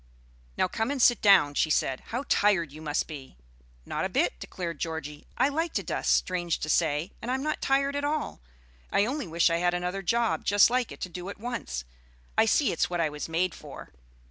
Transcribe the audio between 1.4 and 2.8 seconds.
she said. "How tired